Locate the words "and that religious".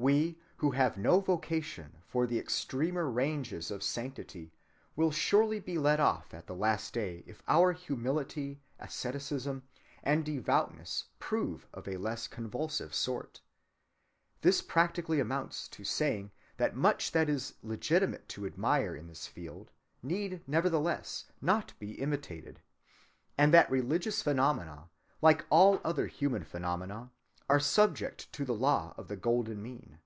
23.36-24.22